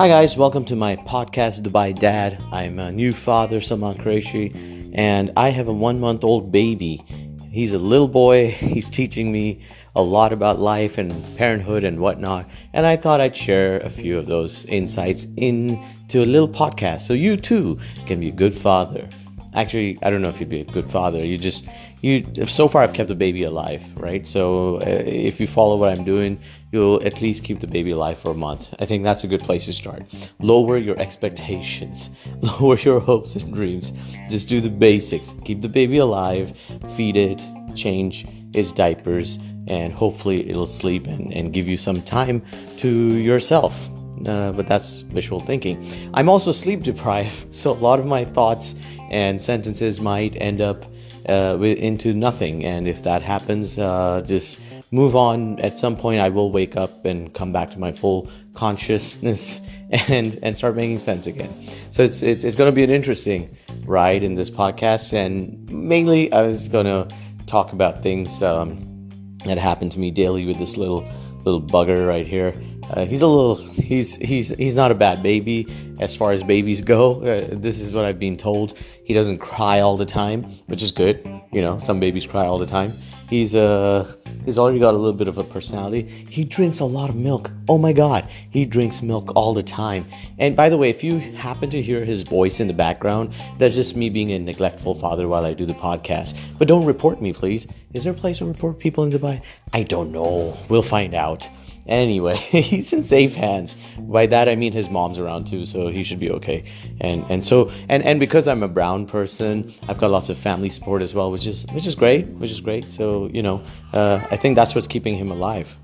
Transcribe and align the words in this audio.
Hi, 0.00 0.08
guys, 0.08 0.34
welcome 0.34 0.64
to 0.64 0.76
my 0.76 0.96
podcast, 0.96 1.60
Dubai 1.60 1.94
Dad. 1.94 2.42
I'm 2.52 2.78
a 2.78 2.90
new 2.90 3.12
father, 3.12 3.60
Salman 3.60 3.98
Qureshi, 3.98 4.90
and 4.94 5.30
I 5.36 5.50
have 5.50 5.68
a 5.68 5.74
one 5.74 6.00
month 6.00 6.24
old 6.24 6.50
baby. 6.50 7.04
He's 7.50 7.74
a 7.74 7.78
little 7.78 8.08
boy, 8.08 8.50
he's 8.50 8.88
teaching 8.88 9.30
me 9.30 9.60
a 9.94 10.00
lot 10.00 10.32
about 10.32 10.58
life 10.58 10.96
and 10.96 11.12
parenthood 11.36 11.84
and 11.84 12.00
whatnot, 12.00 12.48
and 12.72 12.86
I 12.86 12.96
thought 12.96 13.20
I'd 13.20 13.36
share 13.36 13.80
a 13.80 13.90
few 13.90 14.16
of 14.16 14.24
those 14.24 14.64
insights 14.64 15.26
into 15.36 16.24
a 16.24 16.24
little 16.24 16.48
podcast 16.48 17.00
so 17.00 17.12
you 17.12 17.36
too 17.36 17.78
can 18.06 18.20
be 18.20 18.28
a 18.28 18.32
good 18.32 18.54
father 18.54 19.06
actually 19.54 19.98
i 20.02 20.10
don't 20.10 20.22
know 20.22 20.28
if 20.28 20.38
you'd 20.38 20.48
be 20.48 20.60
a 20.60 20.64
good 20.64 20.90
father 20.90 21.24
you 21.24 21.36
just 21.36 21.66
you 22.02 22.24
so 22.46 22.66
far 22.68 22.82
i've 22.82 22.92
kept 22.92 23.08
the 23.08 23.14
baby 23.14 23.42
alive 23.42 23.84
right? 23.96 24.26
So 24.26 24.76
uh, 24.76 25.02
if 25.06 25.40
you 25.40 25.46
follow 25.46 25.76
what 25.76 25.90
i'm 25.90 26.04
doing 26.04 26.40
you'll 26.72 27.02
at 27.04 27.20
least 27.20 27.44
keep 27.44 27.60
the 27.60 27.66
baby 27.66 27.90
alive 27.90 28.16
for 28.16 28.30
a 28.30 28.34
month. 28.34 28.72
I 28.78 28.84
think 28.84 29.02
that's 29.02 29.24
a 29.24 29.26
good 29.26 29.40
place 29.40 29.64
to 29.64 29.72
start. 29.72 30.04
Lower 30.38 30.76
your 30.78 30.98
expectations 30.98 32.10
lower 32.40 32.78
your 32.78 33.00
hopes 33.00 33.34
and 33.36 33.52
dreams. 33.52 33.92
Just 34.28 34.48
do 34.48 34.60
the 34.60 34.70
basics. 34.70 35.34
Keep 35.44 35.60
the 35.60 35.68
baby 35.68 35.98
alive 35.98 36.56
feed 36.96 37.16
it 37.16 37.40
change 37.74 38.26
its 38.52 38.72
diapers 38.72 39.38
and 39.68 39.92
hopefully 39.92 40.48
it'll 40.48 40.66
sleep 40.66 41.06
and, 41.06 41.32
and 41.32 41.52
give 41.52 41.68
you 41.68 41.76
some 41.76 42.02
time 42.02 42.42
to 42.76 42.88
yourself. 42.88 43.90
Uh, 44.26 44.52
but 44.52 44.66
that's 44.66 45.00
visual 45.00 45.40
thinking. 45.40 45.82
I'm 46.12 46.28
also 46.28 46.52
sleep 46.52 46.82
deprived, 46.82 47.54
so 47.54 47.72
a 47.72 47.74
lot 47.74 47.98
of 47.98 48.06
my 48.06 48.24
thoughts 48.24 48.74
and 49.10 49.40
sentences 49.40 50.00
might 50.00 50.36
end 50.36 50.60
up 50.60 50.84
uh, 51.28 51.58
into 51.60 52.14
nothing. 52.14 52.64
And 52.64 52.88
if 52.88 53.02
that 53.02 53.22
happens, 53.22 53.78
uh, 53.78 54.22
just 54.24 54.60
move 54.90 55.14
on. 55.16 55.58
At 55.60 55.78
some 55.78 55.96
point, 55.96 56.20
I 56.20 56.28
will 56.28 56.50
wake 56.50 56.76
up 56.76 57.04
and 57.04 57.32
come 57.32 57.52
back 57.52 57.70
to 57.70 57.78
my 57.78 57.92
full 57.92 58.30
consciousness 58.54 59.60
and 59.90 60.38
and 60.42 60.56
start 60.56 60.76
making 60.76 60.98
sense 60.98 61.26
again. 61.26 61.52
So 61.90 62.02
it's 62.02 62.22
it's, 62.22 62.44
it's 62.44 62.56
going 62.56 62.70
to 62.70 62.74
be 62.74 62.84
an 62.84 62.90
interesting 62.90 63.56
ride 63.84 64.22
in 64.22 64.34
this 64.34 64.50
podcast, 64.50 65.12
and 65.12 65.68
mainly 65.70 66.32
I 66.32 66.42
was 66.42 66.68
going 66.68 66.86
to 66.86 67.08
talk 67.46 67.72
about 67.72 68.02
things 68.02 68.42
um, 68.42 69.08
that 69.44 69.58
happen 69.58 69.90
to 69.90 69.98
me 69.98 70.10
daily 70.10 70.44
with 70.46 70.58
this 70.58 70.76
little 70.76 71.08
little 71.44 71.62
bugger 71.62 72.06
right 72.06 72.26
here. 72.26 72.54
Uh, 72.90 73.06
he's 73.06 73.22
a 73.22 73.26
little 73.26 73.54
he's 73.54 74.16
he's 74.16 74.50
he's 74.50 74.74
not 74.74 74.90
a 74.90 74.94
bad 74.94 75.22
baby 75.22 75.66
as 76.00 76.16
far 76.16 76.32
as 76.32 76.42
babies 76.42 76.80
go. 76.80 77.22
Uh, 77.22 77.46
this 77.52 77.80
is 77.80 77.92
what 77.92 78.04
i've 78.04 78.18
been 78.18 78.36
told. 78.36 78.76
He 79.04 79.14
doesn't 79.14 79.38
cry 79.38 79.80
all 79.80 79.96
the 79.96 80.06
time 80.06 80.42
which 80.66 80.82
is 80.82 80.90
good. 80.90 81.24
You 81.52 81.62
know 81.62 81.78
some 81.78 82.00
babies 82.00 82.26
cry 82.26 82.46
all 82.46 82.58
the 82.58 82.66
time. 82.66 82.92
He's 83.28 83.54
uh 83.54 84.12
he's 84.44 84.58
already 84.58 84.80
got 84.80 84.94
a 84.94 84.96
little 84.96 85.16
bit 85.16 85.28
of 85.28 85.38
a 85.38 85.44
personality. 85.44 86.02
He 86.02 86.42
drinks 86.42 86.80
a 86.80 86.84
lot 86.84 87.10
of 87.10 87.16
milk. 87.16 87.48
Oh 87.68 87.78
my 87.78 87.92
god. 87.92 88.28
He 88.50 88.64
drinks 88.64 89.02
milk 89.02 89.30
all 89.36 89.54
the 89.54 89.62
time. 89.62 90.04
And 90.38 90.56
by 90.56 90.68
the 90.68 90.76
way 90.76 90.90
if 90.90 91.04
you 91.04 91.20
happen 91.20 91.70
to 91.70 91.80
hear 91.80 92.04
his 92.04 92.22
voice 92.22 92.58
in 92.58 92.66
the 92.66 92.74
background 92.74 93.32
that's 93.58 93.76
just 93.76 93.94
me 93.94 94.10
being 94.10 94.32
a 94.32 94.38
neglectful 94.40 94.96
father 94.96 95.28
while 95.28 95.44
i 95.44 95.54
do 95.54 95.64
the 95.64 95.74
podcast. 95.74 96.36
But 96.58 96.66
don't 96.66 96.84
report 96.84 97.22
me 97.22 97.32
please. 97.32 97.68
Is 97.92 98.02
there 98.02 98.12
a 98.12 98.16
place 98.16 98.38
to 98.38 98.46
report 98.46 98.80
people 98.80 99.04
in 99.04 99.10
dubai? 99.10 99.42
I 99.72 99.84
don't 99.84 100.10
know. 100.10 100.56
We'll 100.68 100.82
find 100.82 101.14
out 101.14 101.48
Anyway, 101.90 102.36
he's 102.36 102.92
in 102.92 103.02
safe 103.02 103.34
hands. 103.34 103.76
By 103.98 104.26
that 104.26 104.48
I 104.48 104.54
mean 104.56 104.72
his 104.72 104.88
mom's 104.88 105.18
around 105.18 105.46
too, 105.46 105.66
so 105.66 105.88
he 105.88 106.02
should 106.02 106.20
be 106.20 106.30
okay. 106.30 106.64
And 107.00 107.24
and 107.28 107.44
so 107.44 107.70
and 107.88 108.02
and 108.04 108.18
because 108.20 108.46
I'm 108.46 108.62
a 108.62 108.68
brown 108.68 109.06
person, 109.06 109.72
I've 109.88 109.98
got 109.98 110.10
lots 110.10 110.28
of 110.30 110.38
family 110.38 110.70
support 110.70 111.02
as 111.02 111.14
well, 111.14 111.30
which 111.30 111.46
is 111.46 111.66
which 111.72 111.86
is 111.86 111.96
great, 111.96 112.26
which 112.38 112.50
is 112.50 112.60
great. 112.60 112.90
So 112.92 113.28
you 113.32 113.42
know, 113.42 113.62
uh, 113.92 114.24
I 114.30 114.36
think 114.36 114.54
that's 114.54 114.74
what's 114.74 114.86
keeping 114.86 115.16
him 115.16 115.30
alive. 115.32 115.76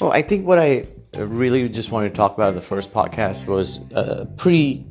Well, 0.00 0.12
I 0.12 0.22
think 0.22 0.46
what 0.46 0.58
I 0.58 0.86
really 1.16 1.68
just 1.68 1.90
wanted 1.90 2.10
to 2.10 2.14
talk 2.14 2.34
about 2.34 2.50
in 2.50 2.54
the 2.56 2.62
first 2.62 2.92
podcast 2.92 3.46
was 3.46 3.80
uh, 3.92 4.26
pre 4.36 4.84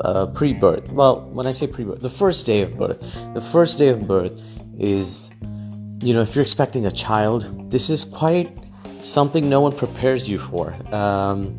uh, 0.00 0.26
pre-birth. 0.26 0.90
Well, 0.92 1.22
when 1.32 1.46
I 1.46 1.52
say 1.52 1.66
pre-birth, 1.66 2.00
the 2.00 2.10
first 2.10 2.46
day 2.46 2.62
of 2.62 2.76
birth. 2.76 3.00
The 3.34 3.40
first 3.40 3.78
day 3.78 3.88
of 3.88 4.06
birth 4.06 4.40
is, 4.78 5.30
you 6.00 6.14
know, 6.14 6.20
if 6.20 6.34
you're 6.34 6.42
expecting 6.42 6.86
a 6.86 6.90
child, 6.90 7.70
this 7.70 7.90
is 7.90 8.04
quite 8.04 8.56
something 9.00 9.48
no 9.48 9.60
one 9.60 9.72
prepares 9.72 10.28
you 10.28 10.38
for. 10.38 10.74
Um, 10.94 11.58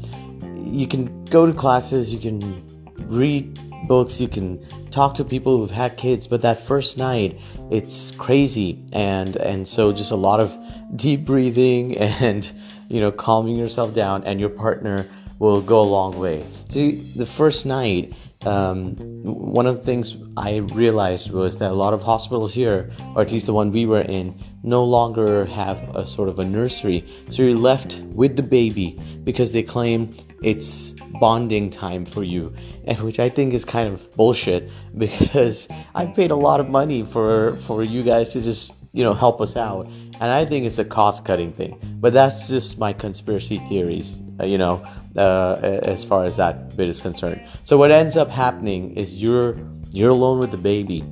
you 0.58 0.88
can 0.88 1.26
go 1.26 1.46
to 1.46 1.54
classes, 1.54 2.14
you 2.14 2.20
can 2.20 2.64
read 3.10 3.60
books, 3.88 4.20
you 4.20 4.28
can 4.28 4.64
talk 4.92 5.16
to 5.16 5.24
people 5.24 5.58
who've 5.58 5.72
had 5.72 5.98
kids, 5.98 6.28
but 6.28 6.42
that 6.42 6.62
first 6.62 6.98
night, 6.98 7.40
it's 7.72 8.12
crazy, 8.12 8.84
and 8.94 9.36
and 9.38 9.68
so 9.68 9.92
just 9.92 10.12
a 10.12 10.16
lot 10.16 10.40
of 10.40 10.58
deep 10.96 11.26
breathing 11.26 11.98
and 11.98 12.52
you 12.88 13.00
know 13.00 13.12
calming 13.12 13.56
yourself 13.56 13.94
down, 13.94 14.24
and 14.24 14.40
your 14.40 14.50
partner 14.50 15.08
will 15.40 15.62
go 15.62 15.82
a 15.82 15.90
long 15.98 16.18
way. 16.20 16.46
See, 16.70 17.12
the 17.16 17.26
first 17.26 17.66
night 17.66 18.14
um, 18.46 18.96
one 19.24 19.68
of 19.68 19.78
the 19.78 19.84
things 19.84 20.16
I 20.38 20.58
realized 20.58 21.32
was 21.32 21.58
that 21.58 21.72
a 21.72 21.74
lot 21.74 21.94
of 21.94 22.02
hospitals 22.02 22.54
here, 22.54 22.90
or 23.14 23.22
at 23.22 23.32
least 23.32 23.48
the 23.48 23.54
one 23.54 23.72
we 23.72 23.86
were 23.86 24.02
in, 24.02 24.40
no 24.64 24.84
longer 24.84 25.46
have 25.46 25.78
a 25.94 26.06
sort 26.06 26.30
of 26.30 26.40
a 26.40 26.46
nursery. 26.46 27.04
So 27.30 27.44
you're 27.44 27.58
left 27.58 28.00
with 28.14 28.38
the 28.38 28.44
baby 28.44 28.98
because 29.26 29.52
they 29.52 29.64
claim 29.64 30.16
it's 30.42 30.94
bonding 31.20 31.70
time 31.70 32.06
for 32.06 32.24
you, 32.24 32.54
and 32.86 32.98
which 33.00 33.20
I 33.20 33.28
think 33.28 33.54
is 33.54 33.66
kind 33.66 33.94
of 33.94 34.16
bullshit 34.16 34.72
because 34.98 35.68
I've 35.94 36.16
paid 36.16 36.32
a 36.32 36.36
lot 36.36 36.62
of 36.62 36.70
money 36.70 37.04
for 37.04 37.58
for 37.68 37.84
you 37.84 38.04
guys 38.04 38.30
to 38.30 38.42
just 38.42 38.72
you 38.94 39.04
know 39.04 39.14
help 39.14 39.42
us 39.42 39.58
out, 39.58 39.86
and 40.22 40.32
I 40.32 40.46
think 40.46 40.66
it's 40.66 40.80
a 40.80 40.86
cost 40.86 41.26
cutting 41.26 41.52
thing. 41.52 41.78
But 42.00 42.14
that's 42.14 42.48
just 42.48 42.80
my 42.80 42.94
conspiracy 42.94 43.58
theories. 43.68 44.18
Uh, 44.40 44.46
you 44.46 44.58
know, 44.58 44.86
uh, 45.18 45.60
as 45.84 46.04
far 46.04 46.26
as 46.26 46.38
that 46.38 46.76
bit 46.78 46.88
is 46.88 47.00
concerned. 47.00 47.42
So 47.64 47.78
what 47.78 47.92
ends 47.92 48.16
up 48.16 48.30
happening 48.30 48.96
is 48.96 49.22
you're 49.22 49.58
you're 49.92 50.12
alone 50.12 50.40
with 50.40 50.52
the 50.52 50.58
baby. 50.58 51.04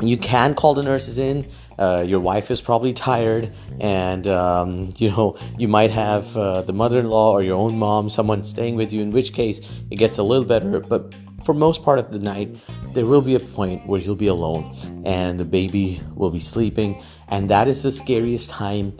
You 0.00 0.16
can 0.16 0.54
call 0.54 0.74
the 0.74 0.82
nurses 0.82 1.18
in. 1.18 1.48
Uh, 1.78 2.04
your 2.06 2.20
wife 2.20 2.50
is 2.50 2.60
probably 2.60 2.92
tired, 2.92 3.52
and 3.80 4.26
um, 4.26 4.92
you 4.96 5.10
know 5.10 5.36
you 5.58 5.68
might 5.68 5.90
have 5.90 6.36
uh, 6.36 6.62
the 6.62 6.72
mother-in-law 6.72 7.32
or 7.32 7.42
your 7.42 7.56
own 7.56 7.78
mom, 7.78 8.10
someone 8.10 8.44
staying 8.44 8.76
with 8.76 8.92
you. 8.92 9.00
In 9.00 9.10
which 9.10 9.32
case, 9.32 9.60
it 9.90 9.96
gets 9.96 10.18
a 10.18 10.22
little 10.22 10.44
better. 10.44 10.80
But 10.80 11.14
for 11.44 11.54
most 11.54 11.82
part 11.82 11.98
of 11.98 12.12
the 12.12 12.18
night, 12.18 12.56
there 12.92 13.06
will 13.06 13.22
be 13.22 13.34
a 13.34 13.40
point 13.40 13.86
where 13.86 14.00
you'll 14.00 14.14
be 14.14 14.28
alone, 14.28 15.02
and 15.04 15.40
the 15.40 15.44
baby 15.44 16.00
will 16.14 16.30
be 16.30 16.38
sleeping, 16.40 17.02
and 17.28 17.48
that 17.50 17.68
is 17.68 17.82
the 17.82 17.92
scariest 17.92 18.50
time 18.50 18.92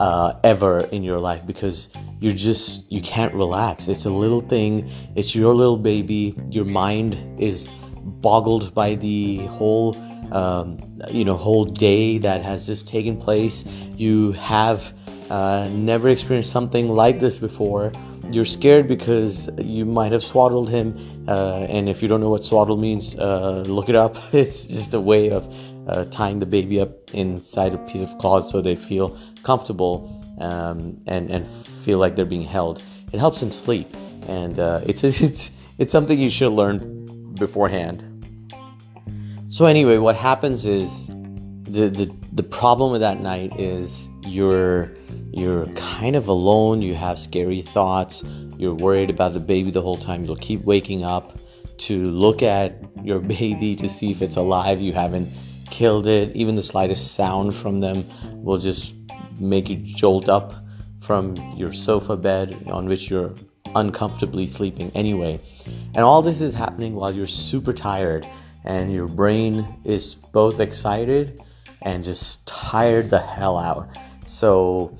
uh, 0.00 0.34
ever 0.44 0.80
in 0.86 1.02
your 1.02 1.18
life 1.18 1.46
because 1.46 1.88
you're 2.20 2.34
just 2.34 2.90
you 2.90 3.00
can't 3.00 3.34
relax. 3.34 3.88
It's 3.88 4.04
a 4.04 4.10
little 4.10 4.40
thing. 4.40 4.90
It's 5.14 5.34
your 5.34 5.54
little 5.54 5.76
baby. 5.76 6.34
Your 6.50 6.64
mind 6.64 7.40
is 7.40 7.68
boggled 8.02 8.74
by 8.74 8.94
the 8.94 9.38
whole 9.46 9.96
um, 10.32 10.78
you 11.10 11.24
know 11.24 11.36
whole 11.36 11.64
day 11.64 12.18
that 12.18 12.42
has 12.42 12.66
just 12.66 12.88
taken 12.88 13.16
place. 13.16 13.64
You 13.96 14.32
have 14.32 14.92
uh, 15.30 15.68
never 15.72 16.08
experienced 16.08 16.50
something 16.50 16.88
like 16.88 17.20
this 17.20 17.38
before. 17.38 17.92
You're 18.30 18.44
scared 18.44 18.88
because 18.88 19.48
you 19.58 19.84
might 19.84 20.10
have 20.10 20.22
swaddled 20.22 20.68
him 20.68 20.98
uh, 21.28 21.66
and 21.68 21.88
if 21.88 22.02
you 22.02 22.08
don't 22.08 22.20
know 22.20 22.30
what 22.30 22.44
swaddle 22.44 22.76
means 22.76 23.16
uh, 23.16 23.62
look 23.66 23.88
it 23.88 23.94
up. 23.94 24.16
It's 24.32 24.66
just 24.66 24.94
a 24.94 25.00
way 25.00 25.30
of 25.30 25.48
uh, 25.86 26.04
tying 26.06 26.40
the 26.40 26.46
baby 26.46 26.80
up 26.80 26.90
inside 27.14 27.72
a 27.74 27.78
piece 27.78 28.02
of 28.02 28.18
cloth 28.18 28.46
so 28.46 28.60
they 28.60 28.74
feel 28.74 29.16
comfortable 29.46 29.96
um, 30.40 31.00
and 31.06 31.30
and 31.30 31.46
feel 31.84 31.98
like 31.98 32.16
they're 32.16 32.32
being 32.36 32.42
held. 32.42 32.82
It 33.12 33.20
helps 33.20 33.40
them 33.40 33.52
sleep, 33.52 33.88
and 34.26 34.58
uh, 34.58 34.80
it's 34.84 35.04
it's 35.28 35.50
it's 35.78 35.92
something 35.92 36.18
you 36.18 36.30
should 36.30 36.52
learn 36.52 36.78
beforehand. 37.34 38.04
So 39.48 39.64
anyway, 39.66 39.98
what 39.98 40.16
happens 40.16 40.66
is 40.66 41.06
the 41.06 41.88
the 41.88 42.12
the 42.32 42.42
problem 42.42 42.90
with 42.92 43.00
that 43.00 43.20
night 43.20 43.58
is 43.58 44.10
you're 44.26 44.90
you're 45.32 45.66
kind 45.74 46.16
of 46.16 46.28
alone. 46.28 46.82
You 46.82 46.94
have 46.94 47.18
scary 47.18 47.62
thoughts. 47.62 48.24
You're 48.58 48.74
worried 48.74 49.10
about 49.10 49.32
the 49.32 49.40
baby 49.40 49.70
the 49.70 49.82
whole 49.82 49.98
time. 49.98 50.24
You'll 50.24 50.36
keep 50.36 50.64
waking 50.64 51.04
up 51.04 51.38
to 51.78 52.10
look 52.10 52.42
at 52.42 52.82
your 53.02 53.20
baby 53.38 53.76
to 53.76 53.88
see 53.88 54.10
if 54.10 54.22
it's 54.22 54.36
alive. 54.36 54.80
You 54.80 54.92
haven't 54.92 55.28
killed 55.70 56.06
it. 56.06 56.34
Even 56.34 56.56
the 56.56 56.62
slightest 56.62 57.14
sound 57.14 57.54
from 57.54 57.80
them 57.80 58.04
will 58.44 58.58
just 58.58 58.95
make 59.38 59.68
you 59.68 59.76
jolt 59.76 60.28
up 60.28 60.54
from 61.00 61.36
your 61.56 61.72
sofa 61.72 62.16
bed 62.16 62.56
on 62.66 62.86
which 62.86 63.10
you're 63.10 63.34
uncomfortably 63.74 64.46
sleeping 64.46 64.90
anyway. 64.94 65.38
And 65.94 65.98
all 65.98 66.22
this 66.22 66.40
is 66.40 66.54
happening 66.54 66.94
while 66.94 67.12
you're 67.12 67.26
super 67.26 67.72
tired 67.72 68.26
and 68.64 68.92
your 68.92 69.06
brain 69.06 69.66
is 69.84 70.14
both 70.14 70.60
excited 70.60 71.40
and 71.82 72.02
just 72.02 72.46
tired 72.46 73.10
the 73.10 73.20
hell 73.20 73.58
out. 73.58 73.88
So 74.26 74.96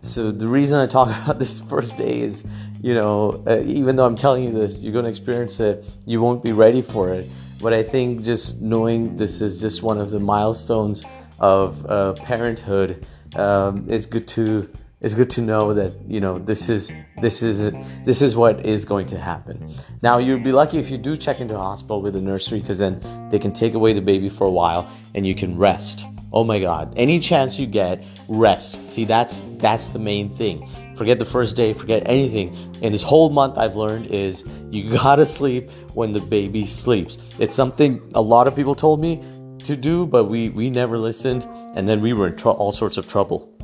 so 0.00 0.30
the 0.30 0.46
reason 0.46 0.78
I 0.78 0.86
talk 0.86 1.08
about 1.22 1.38
this 1.38 1.60
first 1.60 1.96
day 1.96 2.20
is, 2.20 2.44
you 2.80 2.94
know, 2.94 3.42
uh, 3.46 3.60
even 3.64 3.96
though 3.96 4.06
I'm 4.06 4.16
telling 4.16 4.44
you 4.44 4.52
this, 4.52 4.80
you're 4.80 4.92
going 4.92 5.04
to 5.04 5.10
experience 5.10 5.58
it, 5.60 5.84
you 6.06 6.20
won't 6.20 6.42
be 6.42 6.52
ready 6.52 6.82
for 6.82 7.12
it. 7.12 7.26
But 7.60 7.72
I 7.72 7.82
think 7.82 8.22
just 8.22 8.60
knowing 8.60 9.16
this 9.16 9.40
is 9.40 9.60
just 9.60 9.82
one 9.82 9.98
of 9.98 10.10
the 10.10 10.20
milestones 10.20 11.04
of 11.40 11.84
uh, 11.86 12.12
parenthood, 12.14 13.04
um, 13.36 13.84
it's 13.88 14.06
good 14.06 14.26
to 14.28 14.68
it's 15.00 15.14
good 15.14 15.30
to 15.30 15.40
know 15.40 15.74
that 15.74 15.92
you 16.08 16.20
know 16.20 16.38
this 16.38 16.68
is 16.68 16.92
this 17.20 17.42
is 17.42 17.72
this 18.04 18.20
is 18.20 18.34
what 18.34 18.66
is 18.66 18.84
going 18.84 19.06
to 19.06 19.18
happen. 19.18 19.72
Now 20.02 20.18
you'd 20.18 20.42
be 20.42 20.52
lucky 20.52 20.78
if 20.78 20.90
you 20.90 20.98
do 20.98 21.16
check 21.16 21.40
into 21.40 21.54
a 21.54 21.58
hospital 21.58 22.02
with 22.02 22.16
a 22.16 22.20
nursery 22.20 22.60
because 22.60 22.78
then 22.78 23.00
they 23.30 23.38
can 23.38 23.52
take 23.52 23.74
away 23.74 23.92
the 23.92 24.00
baby 24.00 24.28
for 24.28 24.46
a 24.46 24.50
while 24.50 24.90
and 25.14 25.26
you 25.26 25.34
can 25.34 25.56
rest. 25.56 26.04
Oh 26.32 26.44
my 26.44 26.58
God! 26.58 26.92
Any 26.96 27.20
chance 27.20 27.58
you 27.58 27.66
get, 27.66 28.04
rest. 28.28 28.86
See, 28.88 29.04
that's 29.04 29.44
that's 29.58 29.88
the 29.88 30.00
main 30.00 30.28
thing. 30.28 30.68
Forget 30.96 31.20
the 31.20 31.24
first 31.24 31.54
day. 31.54 31.72
Forget 31.72 32.02
anything. 32.06 32.56
And 32.82 32.92
this 32.92 33.02
whole 33.02 33.30
month, 33.30 33.56
I've 33.56 33.76
learned 33.76 34.06
is 34.06 34.42
you 34.70 34.90
gotta 34.98 35.24
sleep 35.24 35.70
when 35.94 36.12
the 36.12 36.20
baby 36.20 36.66
sleeps. 36.66 37.18
It's 37.38 37.54
something 37.54 38.02
a 38.14 38.20
lot 38.20 38.48
of 38.48 38.56
people 38.56 38.74
told 38.74 39.00
me 39.00 39.22
to 39.64 39.76
do, 39.76 40.06
but 40.06 40.24
we 40.24 40.50
we 40.50 40.70
never 40.70 40.98
listened, 40.98 41.46
and 41.74 41.88
then 41.88 42.00
we 42.00 42.12
were 42.12 42.28
in 42.28 42.36
tr- 42.36 42.48
all 42.48 42.72
sorts 42.72 42.96
of 42.96 43.08
trouble. 43.08 43.54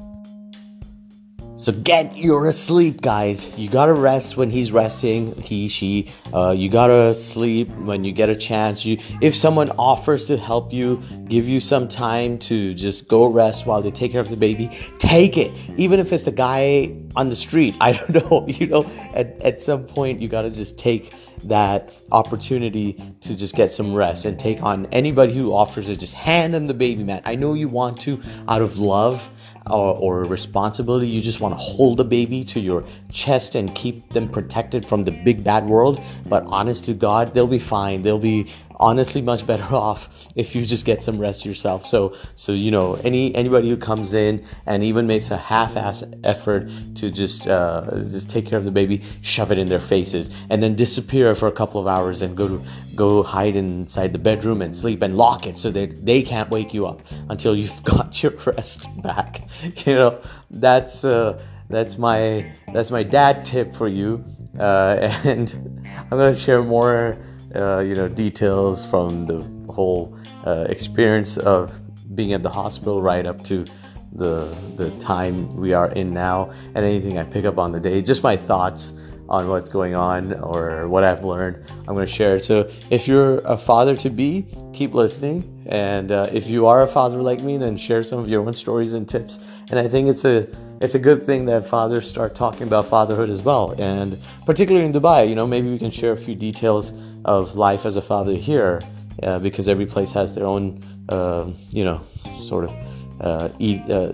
So 1.56 1.70
get 1.70 2.16
your 2.16 2.50
sleep, 2.50 3.00
guys. 3.00 3.48
You 3.56 3.68
gotta 3.68 3.92
rest 3.92 4.36
when 4.36 4.50
he's 4.50 4.72
resting, 4.72 5.40
he, 5.40 5.68
she. 5.68 6.10
Uh, 6.32 6.50
you 6.50 6.68
gotta 6.68 7.14
sleep 7.14 7.70
when 7.70 8.02
you 8.02 8.10
get 8.10 8.28
a 8.28 8.34
chance. 8.34 8.84
You, 8.84 8.98
if 9.22 9.36
someone 9.36 9.70
offers 9.78 10.24
to 10.26 10.36
help 10.36 10.72
you, 10.72 11.00
give 11.28 11.48
you 11.48 11.60
some 11.60 11.86
time 11.86 12.38
to 12.40 12.74
just 12.74 13.06
go 13.06 13.26
rest 13.26 13.66
while 13.66 13.80
they 13.80 13.92
take 13.92 14.10
care 14.10 14.20
of 14.20 14.30
the 14.30 14.36
baby, 14.36 14.68
take 14.98 15.38
it. 15.38 15.52
Even 15.76 16.00
if 16.00 16.12
it's 16.12 16.24
the 16.24 16.32
guy 16.32 16.92
on 17.14 17.28
the 17.28 17.36
street. 17.36 17.76
I 17.80 17.92
don't 17.92 18.30
know. 18.30 18.46
You 18.48 18.66
know, 18.66 18.84
at, 19.14 19.40
at 19.40 19.62
some 19.62 19.84
point 19.84 20.20
you 20.20 20.26
gotta 20.26 20.50
just 20.50 20.76
take 20.76 21.14
that 21.48 21.92
opportunity 22.12 23.14
to 23.20 23.34
just 23.34 23.54
get 23.54 23.70
some 23.70 23.94
rest 23.94 24.24
and 24.24 24.38
take 24.38 24.62
on 24.62 24.86
anybody 24.86 25.34
who 25.34 25.52
offers 25.52 25.88
it. 25.88 25.98
Just 25.98 26.14
hand 26.14 26.54
them 26.54 26.66
the 26.66 26.74
baby, 26.74 27.04
man. 27.04 27.22
I 27.24 27.36
know 27.36 27.54
you 27.54 27.68
want 27.68 28.00
to 28.02 28.20
out 28.48 28.62
of 28.62 28.78
love 28.78 29.30
or, 29.70 29.96
or 29.96 30.24
responsibility. 30.24 31.06
You 31.06 31.22
just 31.22 31.40
want 31.40 31.54
to 31.54 31.58
hold 31.58 31.98
the 31.98 32.04
baby 32.04 32.44
to 32.44 32.60
your 32.60 32.84
chest 33.10 33.54
and 33.54 33.74
keep 33.74 34.08
them 34.12 34.28
protected 34.28 34.84
from 34.86 35.04
the 35.04 35.10
big 35.10 35.42
bad 35.42 35.66
world. 35.66 36.00
But 36.26 36.44
honest 36.46 36.84
to 36.86 36.94
God, 36.94 37.34
they'll 37.34 37.46
be 37.46 37.58
fine. 37.58 38.02
They'll 38.02 38.18
be 38.18 38.52
honestly 38.76 39.22
much 39.22 39.46
better 39.46 39.64
off 39.74 40.28
if 40.34 40.54
you 40.54 40.64
just 40.64 40.84
get 40.84 41.02
some 41.02 41.18
rest 41.18 41.44
yourself. 41.44 41.86
So 41.86 42.16
so 42.34 42.52
you 42.52 42.70
know 42.70 42.94
any 43.04 43.34
anybody 43.34 43.68
who 43.68 43.76
comes 43.76 44.14
in 44.14 44.44
and 44.66 44.82
even 44.82 45.06
makes 45.06 45.30
a 45.30 45.36
half-ass 45.36 46.04
effort 46.24 46.68
to 46.96 47.10
just 47.10 47.46
uh, 47.46 47.90
just 47.92 48.28
take 48.28 48.46
care 48.46 48.58
of 48.58 48.64
the 48.64 48.70
baby, 48.70 49.02
shove 49.22 49.52
it 49.52 49.58
in 49.58 49.68
their 49.68 49.80
faces 49.80 50.30
and 50.50 50.62
then 50.62 50.74
disappear 50.74 51.34
for 51.34 51.48
a 51.48 51.52
couple 51.52 51.80
of 51.80 51.86
hours 51.86 52.22
and 52.22 52.36
go 52.36 52.48
to 52.48 52.62
go 52.94 53.22
hide 53.22 53.56
inside 53.56 54.12
the 54.12 54.18
bedroom 54.18 54.62
and 54.62 54.76
sleep 54.76 55.02
and 55.02 55.16
lock 55.16 55.46
it 55.46 55.58
so 55.58 55.70
that 55.70 56.04
they 56.06 56.22
can't 56.22 56.50
wake 56.50 56.72
you 56.72 56.86
up 56.86 57.02
until 57.28 57.56
you've 57.56 57.82
got 57.94 58.22
your 58.22 58.32
rest 58.46 58.86
back. 59.02 59.48
You 59.84 59.94
know 59.96 60.20
that's 60.50 61.04
uh, 61.04 61.42
that's 61.68 61.98
my 61.98 62.52
that's 62.72 62.90
my 62.90 63.02
dad 63.02 63.44
tip 63.44 63.74
for 63.74 63.88
you. 63.88 64.24
Uh, 64.58 65.12
and 65.24 65.52
I'm 65.86 66.18
gonna 66.18 66.36
share 66.36 66.62
more 66.62 67.18
uh, 67.54 67.80
you 67.80 67.94
know 67.94 68.08
details 68.08 68.84
from 68.86 69.24
the 69.24 69.40
whole 69.72 70.16
uh, 70.46 70.66
experience 70.68 71.36
of 71.36 71.80
being 72.14 72.32
at 72.32 72.42
the 72.42 72.50
hospital 72.50 73.02
right 73.02 73.26
up 73.26 73.42
to 73.44 73.64
the 74.12 74.56
the 74.76 74.90
time 74.98 75.48
we 75.56 75.72
are 75.72 75.90
in 75.92 76.12
now 76.14 76.50
and 76.74 76.84
anything 76.84 77.18
I 77.18 77.24
pick 77.24 77.44
up 77.44 77.58
on 77.58 77.72
the 77.72 77.80
day 77.80 78.02
just 78.02 78.22
my 78.22 78.36
thoughts 78.36 78.94
on 79.28 79.48
what's 79.48 79.70
going 79.70 79.94
on 79.94 80.34
or 80.34 80.86
what 80.88 81.02
I've 81.02 81.24
learned 81.24 81.64
I'm 81.88 81.94
going 81.94 82.06
to 82.06 82.12
share. 82.12 82.38
So 82.38 82.70
if 82.90 83.08
you're 83.08 83.38
a 83.38 83.56
father 83.56 83.96
to 83.96 84.10
be 84.10 84.46
keep 84.74 84.92
listening. 84.92 85.50
And 85.66 86.12
uh, 86.12 86.28
if 86.32 86.48
you 86.48 86.66
are 86.66 86.82
a 86.82 86.88
father 86.88 87.22
like 87.22 87.40
me 87.40 87.56
then 87.56 87.76
share 87.76 88.04
some 88.04 88.18
of 88.18 88.28
your 88.28 88.46
own 88.46 88.52
stories 88.52 88.92
and 88.92 89.08
tips. 89.08 89.38
And 89.70 89.78
I 89.78 89.88
think 89.88 90.08
it's 90.08 90.24
a 90.24 90.46
it's 90.80 90.94
a 90.94 90.98
good 90.98 91.22
thing 91.22 91.44
that 91.46 91.66
fathers 91.66 92.08
start 92.08 92.34
talking 92.34 92.66
about 92.66 92.86
fatherhood 92.86 93.30
as 93.30 93.42
well 93.42 93.74
and 93.78 94.18
particularly 94.46 94.86
in 94.86 94.92
Dubai 94.92 95.28
you 95.28 95.34
know 95.34 95.46
maybe 95.46 95.70
we 95.70 95.78
can 95.78 95.90
share 95.90 96.12
a 96.12 96.16
few 96.16 96.34
details 96.34 96.92
of 97.24 97.54
life 97.54 97.86
as 97.86 97.96
a 97.96 98.02
father 98.02 98.34
here 98.34 98.80
uh, 99.22 99.38
because 99.38 99.68
every 99.68 99.86
place 99.86 100.12
has 100.12 100.34
their 100.34 100.46
own, 100.46 100.80
uh, 101.08 101.48
you 101.70 101.84
know, 101.84 102.00
sort 102.38 102.64
of 102.64 102.76
uh, 103.20 103.48
eat, 103.58 103.80
uh, 103.88 104.12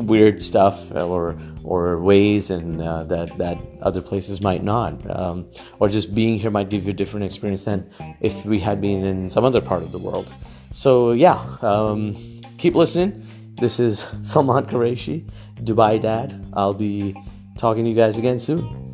weird 0.00 0.40
stuff 0.42 0.90
or 0.92 1.36
or 1.64 2.00
ways 2.00 2.50
and 2.50 2.80
uh, 2.80 3.02
that 3.04 3.36
that 3.38 3.58
other 3.82 4.00
places 4.00 4.40
might 4.40 4.62
not, 4.62 4.94
um, 5.10 5.46
or 5.80 5.88
just 5.88 6.14
being 6.14 6.38
here 6.38 6.50
might 6.50 6.70
give 6.70 6.84
you 6.84 6.90
a 6.90 6.94
different 6.94 7.26
experience 7.26 7.64
than 7.64 7.88
if 8.20 8.46
we 8.46 8.60
had 8.60 8.80
been 8.80 9.04
in 9.04 9.28
some 9.28 9.44
other 9.44 9.60
part 9.60 9.82
of 9.82 9.90
the 9.90 9.98
world. 9.98 10.32
So 10.70 11.12
yeah, 11.12 11.56
um, 11.62 12.16
keep 12.56 12.74
listening. 12.74 13.25
This 13.58 13.80
is 13.80 14.06
Salman 14.20 14.66
Qureshi, 14.66 15.26
Dubai 15.64 15.98
Dad. 15.98 16.44
I'll 16.52 16.74
be 16.74 17.16
talking 17.56 17.84
to 17.84 17.90
you 17.90 17.96
guys 17.96 18.18
again 18.18 18.38
soon. 18.38 18.85